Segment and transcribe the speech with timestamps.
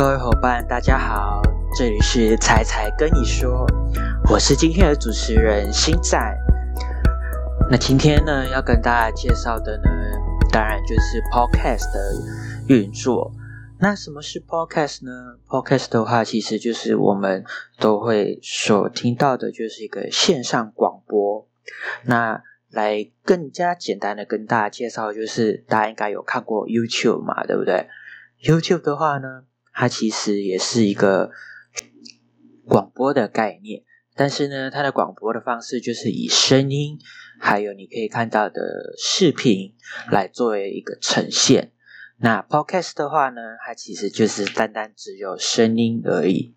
[0.00, 1.42] 各位伙伴，大家好，
[1.76, 3.66] 这里是彩彩跟你说，
[4.30, 6.18] 我是今天的主持人星仔。
[7.70, 9.90] 那今天呢，要跟大家介绍的呢，
[10.50, 13.30] 当然就是 Podcast 的运作。
[13.78, 17.44] 那什么是 Podcast 呢？Podcast 的话，其实就是我们
[17.78, 21.46] 都会所听到的，就是一个线上广播。
[22.04, 27.88] 那来更加简单的跟大家介绍，就是大家应该有看过 YouTube 嘛，对不对
[28.42, 29.42] ？YouTube 的话呢，
[29.80, 31.30] 它其实也是一个
[32.66, 33.82] 广播的概念，
[34.14, 36.98] 但是呢，它的广播的方式就是以声音，
[37.38, 38.60] 还有你可以看到的
[38.98, 39.74] 视频
[40.10, 41.72] 来作为一个呈现。
[42.18, 46.54] 那 Podcast 的话呢，它其实就是单单只有声音而已。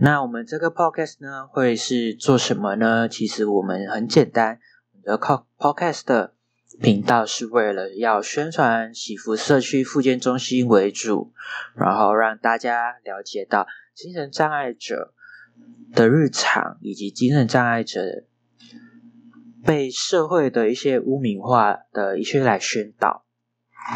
[0.00, 3.08] 那我们这个 Podcast 呢，会是做什么呢？
[3.08, 4.58] 其实我们很简单，
[4.90, 6.34] 我们的靠 Podcast 的
[6.80, 11.32] 频道是为了要宣传喜福社区复健中心为主，
[11.76, 15.12] 然后让大家了解到精神障碍者
[15.94, 18.24] 的日常，以及精神障碍者
[19.64, 23.24] 被社会的一些污名化的一些来宣导。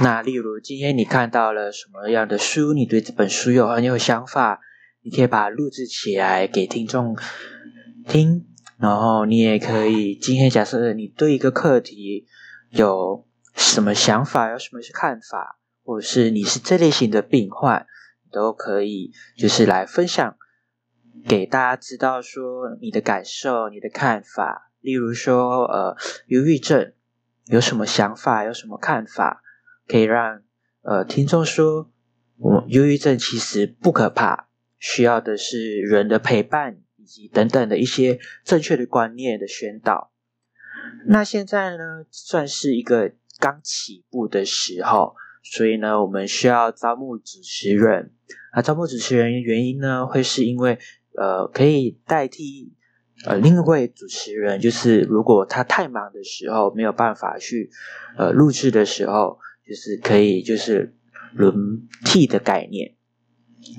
[0.03, 4.61] 那例如今天你看到了什么样的书，你对这本书有很有想法，
[5.03, 7.17] 你可以把它录制起来给听众
[8.07, 8.47] 听。
[8.79, 12.27] 然后你也可以，今天假设你对一个课题
[12.70, 17.86] 有什么想法，有什么看法，或者是你是这类型的病患，
[18.31, 20.36] 都可以就是来分享
[21.27, 24.72] 给大家知道说你的感受、你的看法。
[24.81, 26.92] 例如说，呃，忧郁症
[27.47, 29.42] 有什么想法，有什么看法，
[29.87, 30.42] 可以让
[30.83, 31.91] 呃听众说，
[32.39, 36.83] 我忧郁症其实不可怕，需要的是人的陪伴。
[36.98, 40.11] 以及等等的一些正确的观念的宣导。
[41.06, 48.12] 那现在呢，算是一个刚起步的时候，所以呢，我们需要招募主持人。
[48.53, 50.78] 啊，招募主持人原因呢，会是因为
[51.15, 52.72] 呃，可以代替
[53.25, 57.71] 呃另一位主持人，就是如果他太忙的时候没有办法去
[58.16, 60.97] 呃录制的时候，就是可以就是
[61.32, 62.94] 轮替的概念。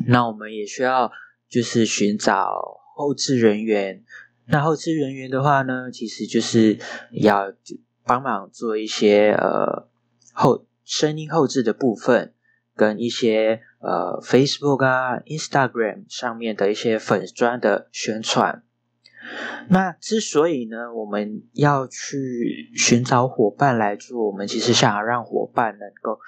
[0.08, 1.12] 那我们也需要
[1.50, 2.82] 就是寻找。
[3.00, 4.04] 后置人员，
[4.50, 6.80] 那后置人员的话呢，其实就是
[7.12, 7.54] 要
[8.06, 9.90] 帮忙做一些呃
[10.34, 12.34] 后声音后置的部分，
[12.74, 18.64] 跟一些呃 Facebook 啊、Instagram 上面的一些粉砖的宣传。
[19.68, 26.20] 那之所以呢，我们要去寻找伙伴来做，我们其实想要让伙伴能够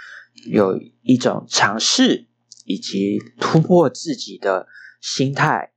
[0.52, 2.28] 有一种尝试
[2.66, 4.68] 以及突破自己的
[5.00, 5.72] 心态。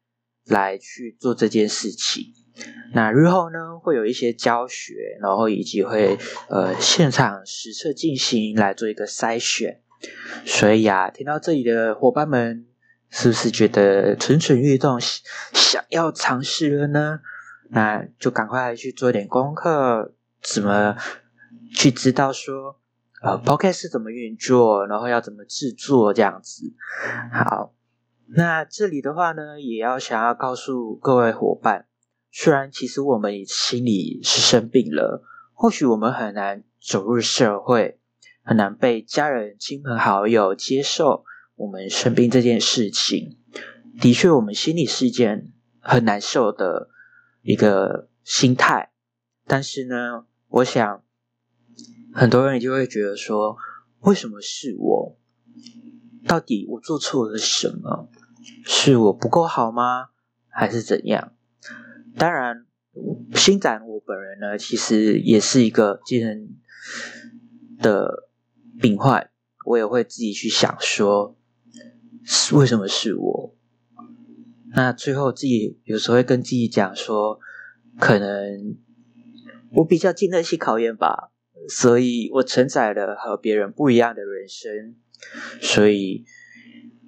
[0.47, 2.35] 来去做这件事情，
[2.93, 9.81] 那日后呢会有一些教学，然后以及会呃现场实测进行来做一个筛选。
[10.45, 12.67] 所以啊，听到这里的伙伴们，
[13.09, 15.01] 是不是觉得蠢蠢欲动，
[15.53, 17.21] 想要尝试了呢？
[17.71, 20.97] 那就赶快去做点功课，怎么
[21.73, 22.81] 去知道说
[23.23, 26.75] 呃 Podcast 怎么运作，然后要怎么制作这样子。
[27.33, 27.73] 好。
[28.35, 31.87] 那这里的话呢，也要想要告诉各位伙伴，
[32.31, 35.23] 虽然其实我们心里是生病了，
[35.53, 38.01] 或许我们很难走入社会，
[38.43, 41.25] 很难被家人、亲朋好友接受
[41.57, 43.37] 我们生病这件事情。
[44.01, 46.89] 的确，我们心里是一件很难受的
[47.43, 48.93] 一个心态。
[49.47, 51.05] 但是呢，我想
[52.15, 53.59] 很多人就会觉得说，
[54.01, 55.19] 为什么是我？
[56.27, 58.09] 到底我做错了什么？
[58.65, 60.09] 是我不够好吗？
[60.49, 61.33] 还是怎样？
[62.17, 62.67] 当然，
[63.35, 66.51] 新展我本人呢，其实也是一个精神
[67.79, 68.29] 的
[68.81, 69.31] 病患，
[69.67, 71.37] 我也会自己去想说，
[72.53, 73.57] 为什么是我？
[74.75, 77.39] 那最后自己有时候会跟自己讲说，
[77.99, 78.77] 可能
[79.73, 81.33] 我比较经得起考验吧，
[81.69, 84.97] 所以我承载了和别人不一样的人生，
[85.61, 86.25] 所以。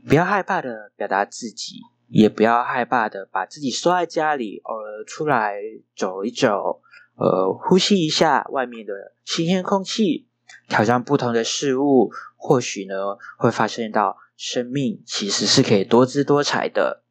[0.07, 1.77] 不要害怕的表达自己，
[2.09, 5.57] 也不要害怕的把自己缩在家里，偶尔出来
[5.97, 6.83] 走一走，
[7.17, 8.93] 呃，呼吸一下外面的
[9.25, 10.29] 新鲜空气，
[10.69, 17.03] 挑战不同的事物，或许呢会发现到生命其实是可以多姿多彩的。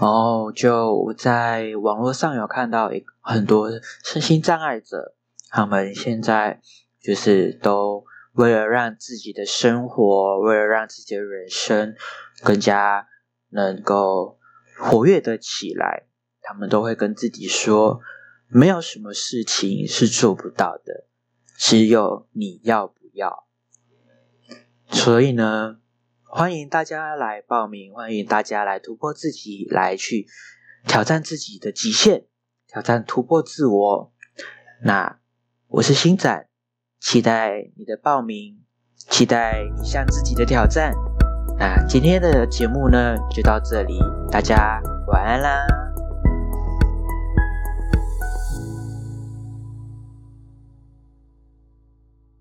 [0.00, 2.90] 哦，就在网络上有看到
[3.20, 3.70] 很多
[4.02, 5.14] 身心障碍者，
[5.50, 6.62] 他们现在
[7.00, 8.06] 就是都。
[8.32, 11.94] 为了让自己的生活，为了让自己的人生
[12.42, 13.08] 更加
[13.50, 14.38] 能够
[14.78, 16.06] 活跃的起来，
[16.40, 18.00] 他们都会跟自己说：
[18.48, 21.06] 没有什么事情是做不到的，
[21.58, 23.46] 只有你要不要。
[24.88, 25.78] 所以呢，
[26.24, 30.26] 欢迎大家来报名，欢迎大家来突破自己，来去
[30.86, 32.26] 挑战自己的极限，
[32.66, 34.12] 挑战突破自我。
[34.82, 35.20] 那
[35.68, 36.48] 我是星展，
[37.02, 38.58] 期待你的报名，
[38.96, 40.94] 期待你向自己的挑战。
[41.58, 43.98] 那今天的节目呢，就到这里，
[44.30, 45.81] 大家晚安啦。